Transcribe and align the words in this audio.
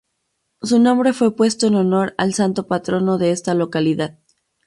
Su 0.63 0.79
nombre 0.79 1.13
fue 1.13 1.35
puesto 1.35 1.67
en 1.67 1.75
honor 1.75 2.15
al 2.17 2.33
Santo 2.33 2.65
Patrono 2.65 3.19
de 3.19 3.29
esta 3.29 3.53
localidad. 3.53 4.17